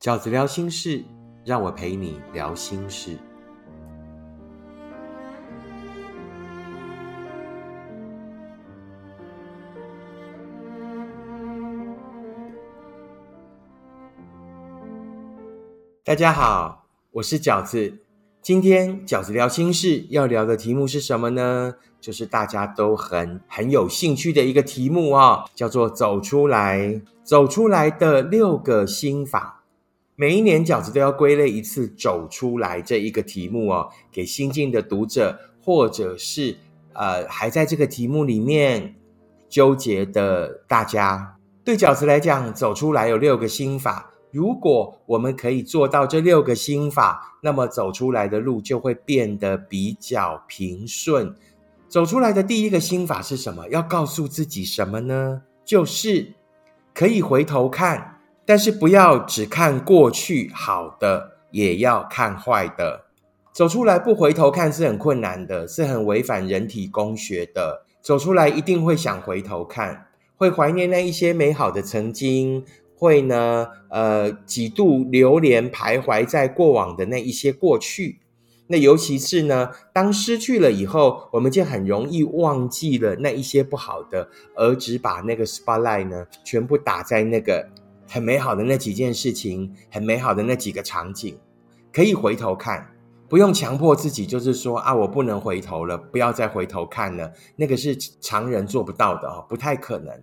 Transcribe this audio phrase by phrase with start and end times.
[0.00, 1.04] 饺子聊心事，
[1.44, 3.18] 让我陪你聊心事。
[16.02, 17.98] 大家好，我是饺子。
[18.40, 21.74] 今天饺子聊心事要聊的题目是什么呢？
[22.00, 29.58] 就是大家都很很有兴趣的一个题目啊，叫做“走出来，走出来的六个心法”。
[30.20, 36.58] 每一年饺子都要归类一次“走出来”这一个题目哦，给新进的读者，或者是
[36.92, 38.96] 呃还在这个题目里面
[39.48, 41.38] 纠结的大家。
[41.64, 44.10] 对饺子来讲，走出来有六个心法。
[44.30, 51.34] 如果我们可以做到这六个心法，那么走出来的路就会变得比较平顺。
[51.88, 53.66] 走出来的第一个心法是什么？
[53.70, 55.40] 要告诉自己什么呢？
[55.64, 56.34] 就是
[56.92, 58.19] 可以回头看，
[58.50, 63.04] 但是不要只看过去好的，也要看坏的。
[63.52, 67.84] 走出来不回头看是很困难的，是很违反人体工学的。
[68.02, 72.64] 走出来一定会想回头看，会怀念那一些美好的曾经。
[72.96, 78.18] 会呢，呃，几度流连徘徊在过往的那一些过去，
[78.66, 87.68] 那尤其是呢，当失去了以后，我们就很容易忘记了那一些不好的，而只把那个 spotlight 呢，全部打在那个
[88.12, 91.38] 很美好的那几件事情，很美好的那几个场景，
[91.92, 92.92] 可以回头看，
[93.28, 100.20] 不用强迫自己，就是说啊，我不能回头了，不要再回头看了，那个是常人做不到的哦，不太可能。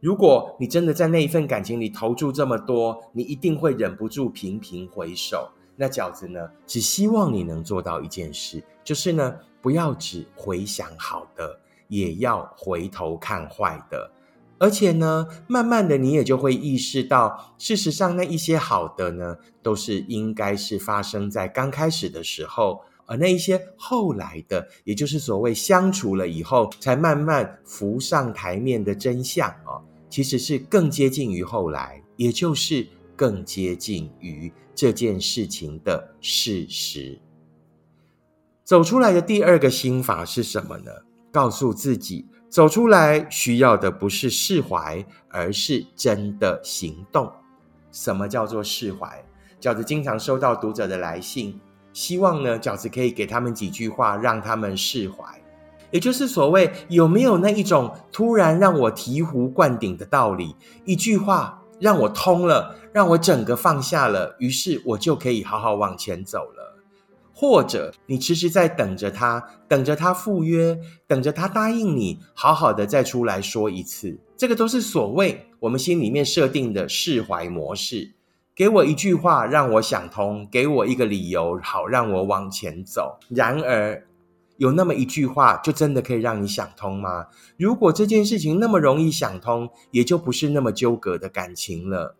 [0.00, 5.50] 如果你真的在那一份感情里投注这么多，你一定会忍不住频频回首。
[5.74, 6.50] 那饺子呢？
[6.66, 14.10] 只希望你能做到一件事，就是呢，不要只回想好的，也要回头看坏的。
[14.62, 29.82] 而且呢，慢慢的你也就会意识到，事实上那一些好的呢，都是应该是发生在刚开始的时候，而那一些后来的，也就是所谓相处了以后，才慢慢浮上台面的真相啊。
[30.08, 32.86] 其实是更接近于后来，也就是
[33.16, 37.18] 更接近于这件事情的事实。
[38.62, 40.92] 走出来的第二个心法是什么呢？
[41.32, 47.32] 告诉自己，走出来需要的不是释怀，而是真的行动。
[47.90, 49.24] 什么叫做释怀？
[49.58, 51.58] 饺子经常收到读者的来信，
[51.94, 55.24] 希望呢，饺子可以给他们几句话，让他们释怀。
[55.90, 66.61] 也就是所谓有没有那一种突然让我醍醐灌顶的道理，一句话让我通了，让我整个放下了，于是我就可以好好往前走了。
[67.32, 78.14] 或者你迟迟在等着他，等着他赴约，等着他答应你，好好的再出来说一次，这个都是所谓我们心里面设定的释怀模式。
[78.54, 83.18] 给我一句话让我想通，给我一个理由好让我往前走。
[83.28, 84.06] 然而。
[84.58, 87.26] 有那么一句话，就真的可以让你想通吗？
[87.56, 92.14] 如果这件事情那么容易想通，也就不是那么纠葛的感情了。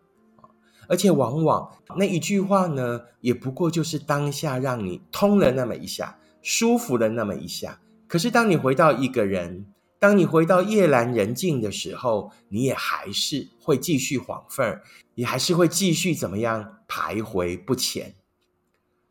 [0.87, 7.79] 而且往往那一句话呢，也不过就是当下让你通了那么一下，舒服了那么一下。
[8.07, 9.65] 可是当你回到一个人，
[9.99, 14.83] 当你回到夜阑人静的时候，你也还是会继续晃份儿，
[15.15, 18.13] 也还是会继续怎么样徘徊不前。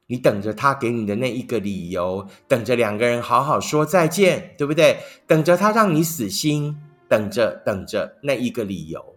[0.08, 4.98] 你等着他给你的那一个理由，等着两个人好好说再见，对不对？
[5.26, 6.76] 等着他让你死心，
[7.08, 9.11] 等着等着那一个理由。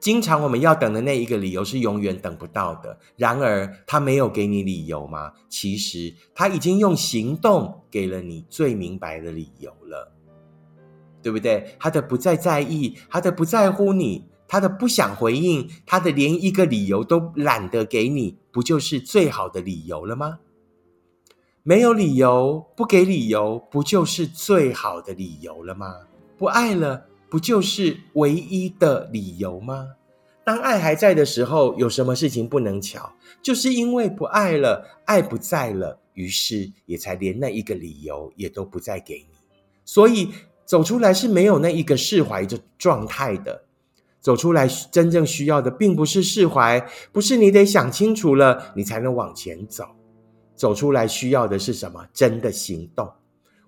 [0.00, 2.98] 经常我们要等的那一个理由是永远等不到的。
[3.16, 5.32] 然而他没有给你理由吗？
[5.48, 10.12] 其实他已经用行动给了你最明白的理由了，
[11.22, 11.76] 对不对？
[11.78, 14.24] 他的不再在意，他的不在乎你。
[14.52, 20.40] 他的不想回应，他的连一个理由都懒得给你，不就是最好的理由了吗？
[21.62, 25.94] 没有理由，不给理由，不就是最好的理由了吗？
[26.36, 29.90] 不爱了，不就是唯一的理由吗？
[30.42, 33.12] 当爱还在的时候，有什么事情不能巧？
[33.40, 39.36] 就是因为不爱了，爱不在了，于是也才连那一个理由也都不再给你。
[39.84, 40.30] 所以
[40.64, 43.62] 走出来是没有那一个释怀的状态的。
[44.20, 49.84] 走出来，真正需要的并不是释怀，不是你得想清楚了，你才能往前走。
[50.54, 52.06] 走出来需要的是什么？
[52.12, 53.10] 真的行动。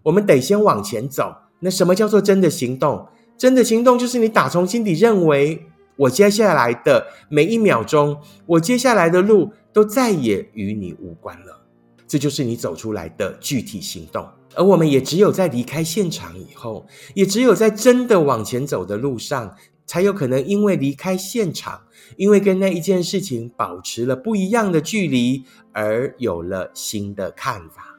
[0.03, 1.35] 我们得先往前走。
[1.61, 3.07] 那什么叫做真的行动？
[3.43, 5.67] 真的行动就是你打从心底认为，
[5.97, 8.17] 我接下来的每一秒钟，
[8.47, 11.61] 我接下来的路都再也与你无关了。
[12.07, 14.25] 这就是你走出来的具体行动。
[14.55, 19.57] 而我们也只有在离开现场以后，也只有在真的往前走的路上，
[19.87, 21.81] 才有可能因为离开现场，
[22.17, 25.43] 因为跟那一件事情保持了不一样的距离，
[25.73, 27.92] 而有了新的看法。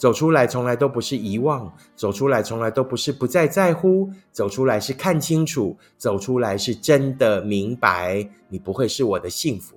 [0.00, 9.76] 走出来从来都不是遗忘，走出来从来都不是不再在乎，走出来是看清楚，走出来是真的明白，你不会是我的幸福。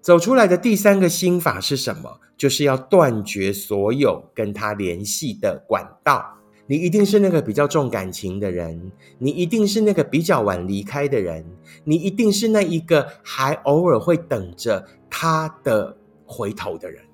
[0.00, 2.20] 走出来的第三个心法是什么？
[2.38, 6.38] 就是要断绝所有跟他联系的管道。
[6.66, 11.44] 你一定是那个比较重感情的人，你一定是那个比较晚离开的人，
[11.84, 17.04] 你一定是那一个还偶尔会等着他的回头的人。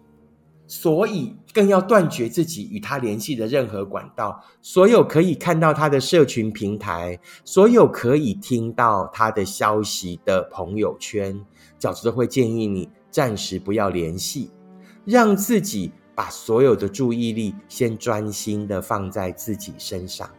[0.70, 11.44] 所以，更要断绝自己与他联系的任何管道，所有可以看到他的社群平台，所有可以听到他的消息的朋友圈，
[11.76, 14.52] 饺子都会建议你暂时不要联系，
[15.04, 20.30] 让自己把所有的注意力先专心的放在自己身上，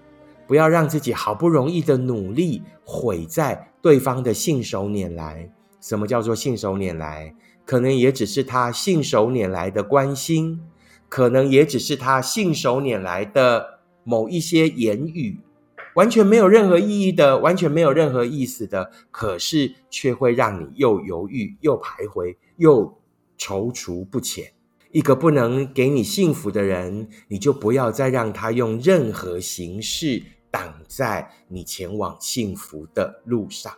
[0.48, 5.52] 不要让自己好不容易的努力毁在对方的信手拈来。
[5.82, 7.36] 什么叫做信手拈来？
[7.72, 10.60] 可能也只是他信手拈来的关心，
[11.08, 15.40] 可能也只是他信手拈来的某一些言语，
[15.96, 23.00] 完全没有任何意义的，完全没有任何意思的，可是却会让你又犹豫又徘徊又
[23.40, 24.52] 踌躇不前。
[24.92, 30.22] 一个不能给你幸福的人，你就不要再让他用任何形式
[30.52, 33.72] 挡在你前往幸福的路上。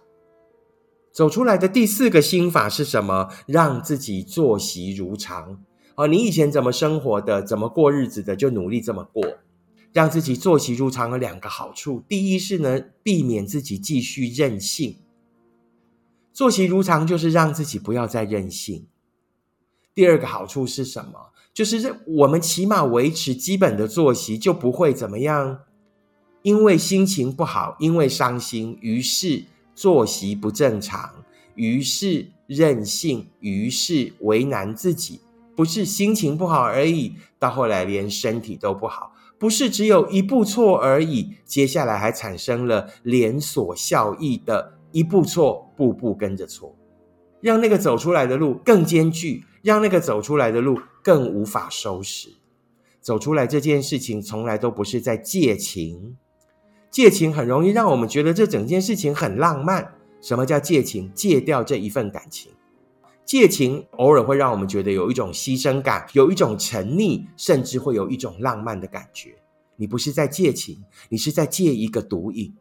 [1.13, 3.29] 走出来的第四个心法是什么？
[3.45, 5.63] 让自己作息如常。
[5.93, 9.23] 哦，你以前怎么生活的，怎么过日子的，就努力这么过。
[9.91, 14.97] 让自己作息如常有两个好处：第一是呢，避免自己继续任性。
[16.33, 18.87] 作息如常就是让自己不要再任性。
[19.93, 21.29] 第二个好处是什么？
[21.53, 25.59] 就是我们起码维持基本的作息，就不会怎么样，
[26.41, 29.43] 因为心情不好，因为伤心，于是。
[29.75, 31.09] 作息不正常，
[31.55, 35.21] 于是任性，于是为难自己，
[35.55, 46.75] 不是心情不好而已，到后来连身体都不好，不是只有一步错而已，接下来还产生了连锁效益的一步错，步步跟着错，
[47.41, 52.29] 让那个走出来的路更艰巨，让那个走出来的路更无法收拾。
[53.01, 56.15] 走出来这件事情，从来都不是在借情。
[56.93, 59.95] 借情很容易让我们觉得这整件事情很浪漫。
[60.21, 61.11] 什么叫借情？
[61.15, 62.51] 戒掉这一份感情。
[63.25, 69.33] 借情偶尔会让我们觉得有一种牺牲感，有一种沉溺，甚至会有一种浪漫的感觉。
[69.75, 72.53] 你不是在借情，你是在借一个毒瘾，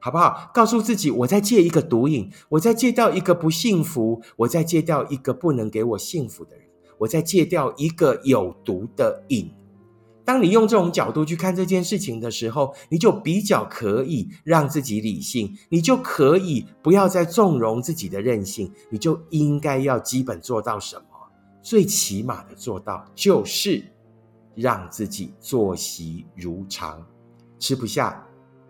[0.00, 0.50] 好不好？
[0.52, 6.66] 告诉自己，我在借一个毒瘾，我在戒掉一个不幸福，我在戒掉一个不能给我幸福的人，
[6.98, 9.48] 我在戒掉一个有毒的瘾。
[10.30, 21.04] 当你用这种角度去看这件事情的时候，你就比较可以让自己理性，你就可以不要再纵容自己的任性，你就应该要基本做到什么？
[21.60, 23.82] 最起码的做到就是
[24.54, 27.04] 让自己作息如常，
[27.58, 28.24] 吃不下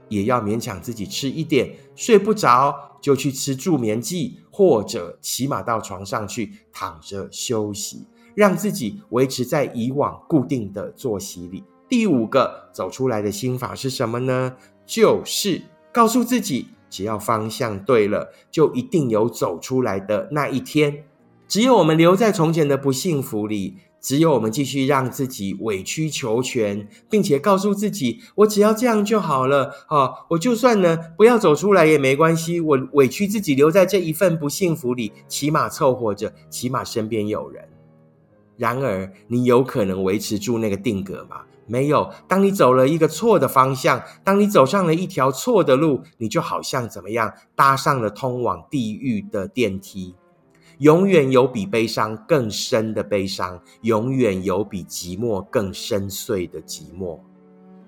[0.08, 8.06] 也要勉强自己吃一点，睡不着就去吃助眠剂，或者起码到床上去躺着休息。
[8.40, 11.62] 让自己维持在以往固定的作息里。
[11.86, 14.56] 第五个走出来的心法是什么呢？
[14.86, 15.60] 就是
[15.92, 21.04] 告诉自己，只要方向对了，就一定有走出来的那一天。
[21.46, 30.08] 只有我们留在从前的不幸福里，只有我们继续让自己委曲求全，并且告诉自己，我只要这样就好了啊！
[30.30, 37.68] 我就算呢不要走出来也没关系，我委屈自己留在这一份不幸福里，起码凑合着，起码身边有人。
[38.60, 41.40] 然而，你有可能维持住那个定格吗？
[41.66, 42.12] 没有。
[42.28, 50.14] 当你走了一个错的方向，当你走上了一条错的路，你就好像怎么样，搭上了通往地狱的电梯。
[50.76, 57.18] 永远有比悲伤更深的悲伤，永远有比寂寞更深邃的寂寞。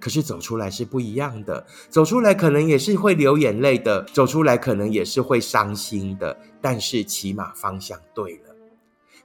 [0.00, 6.34] 可是走出来是不一样的，走出来可能也是会流眼泪的，走出来可能也是会伤心的。
[6.62, 8.51] 但是起码方向对了。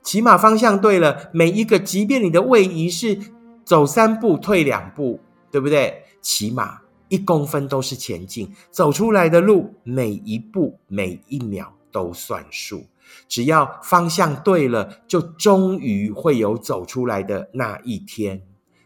[0.07, 3.19] 起码方向对了，每一个，即便你的位移是
[3.65, 5.19] 走三步退两步，
[5.51, 6.01] 对不对？
[6.21, 12.85] 起码一公分都是前进，走出来的路每一步每一秒都算数。
[13.27, 18.41] 只要方向对了，就终于会有走出来的那一天。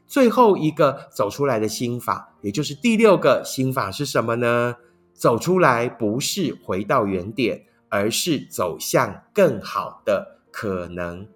[0.08, 4.76] 最后一个走出来的心法，也就是第六个心法是什么呢？
[5.14, 10.40] 走出来不是回到原点，而是走向更好的。
[10.52, 11.28] 可能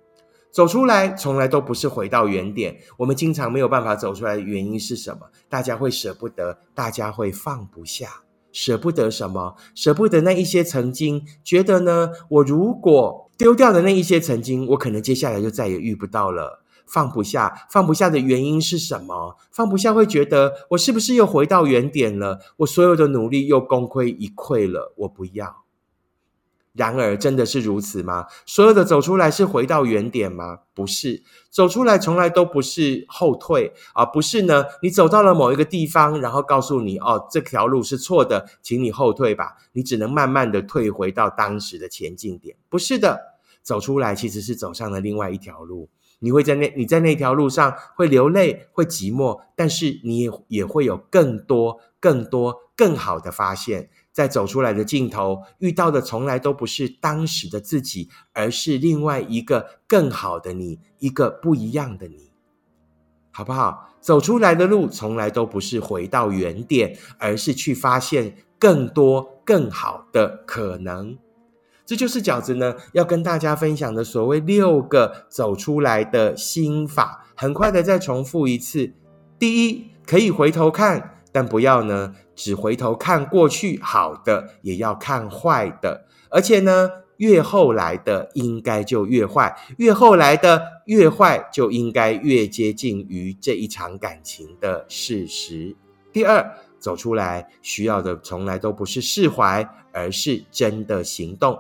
[0.52, 2.78] 走出来，从来都不是回到原点。
[2.98, 5.30] 我们经常没有办法走出来的原因是什么？
[5.50, 9.56] 大家会舍不得，大家会放不下，舍不得什么？
[9.74, 16.62] 舍不得那一些曾经，觉得呢，我如果丢掉的那一些曾经，我可能接下来就再也遇不到了。
[16.88, 19.36] 放不下，放不下的原因是什么？
[19.52, 22.40] 放不下会觉得我是不是又回到原点了？
[22.58, 24.94] 我所有的努力又功亏一篑了？
[25.00, 25.65] 我不要。
[26.76, 28.28] 然而，真的是如此吗？
[28.46, 30.60] 所有的走出来是回到原点吗？
[30.74, 34.66] 不是，走出来从来都不是后退，而不是呢？
[34.82, 39.56] 你走到了某一个地方，然后告诉你哦，这条路是错的，请你后退吧。
[39.72, 42.58] 你只能慢慢的退回到当时的前进点。
[42.68, 43.22] 不是的，
[43.64, 45.90] 走出来其实是走上了另外一条路。
[46.20, 53.90] 你会在那你在那条路上会流泪，会寂寞，但是你也也会有更多、更多、更好的发现。
[54.16, 62.32] 在走出来的尽头，遇到的从来都不是当时的自己，而是另外一个更好的你，一个不一样的你，
[63.30, 63.90] 好不好？
[64.00, 71.18] 走出来的路从来都不是回到原点，而是去发现更多更好的可能。
[71.86, 77.28] 这就是饺子呢要跟大家分享的所谓六个走出来的心法。
[77.36, 78.94] 很快的再重复一次：
[79.38, 86.06] 第一，可以回头看，但不要呢只回头看过去好的，也要看坏的。
[86.30, 95.76] 而且呢，越后来的应该就越坏，越后来的越坏，就应该越接近于这一场感情的事实。
[96.12, 101.58] 第二，走出来需要的从来都不是释怀，而是真的行动。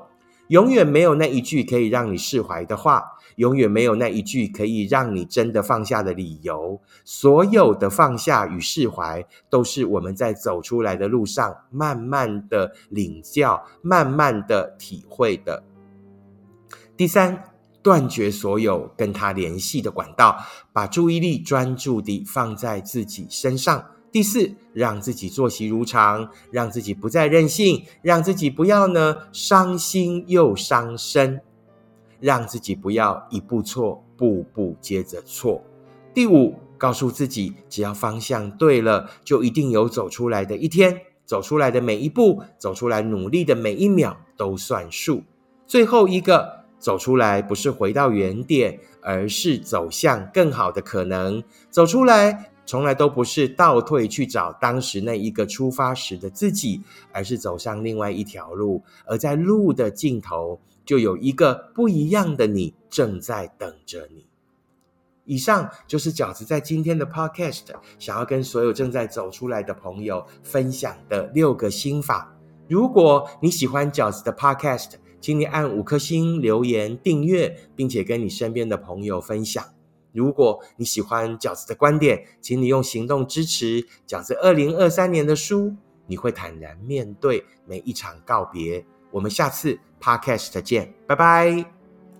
[0.50, 3.04] 永远没有那一句可以让你释怀的话，
[3.36, 6.80] 永远没有那一句可以让你真的放下的理由。
[7.04, 15.64] 所有的放下与释怀，都是我们在走出来的路上慢慢的领教、慢慢的体会的。
[16.98, 17.44] 第三，
[17.82, 20.38] 断绝所有跟他联系的管道，
[20.72, 23.86] 把注意力专注地放在自己身上。
[24.12, 31.42] 第四，让自己作息如常，让自己不再任性，让自己不要呢伤心又伤身，
[32.26, 35.62] 让自己不要一步错，步步接着错。
[36.12, 41.02] 第五，告诉自己，只要方向对了，就一定有走出来的一天。
[41.24, 45.22] 走出来的每一步，走出来努力的每一秒都算数。
[45.68, 51.44] 最后一个，走出来不是回到原点，而是走向更好的可能。
[51.70, 52.52] 走出来。
[52.68, 64.28] 从来都不是倒退去找当时那一个出发时的自己，而是走上另外一条路，而在路的尽头，就有一个不一样的你正在等着你。
[65.26, 67.64] 以上就是饺子在今天的 Podcast
[67.98, 72.38] 想要跟所有正在走出来的朋友分享的六个心法。
[72.68, 79.64] 如果你喜欢饺子的 Podcast，请你按五颗星留言订阅，并且跟你身边的朋友分享。
[80.12, 85.76] 如果你喜欢饺子的观点，请你用行动支持饺子二零二三年的书。
[86.08, 88.86] 你会坦然面对每一场告别。
[89.10, 91.75] 我们下次 podcast 见，拜拜。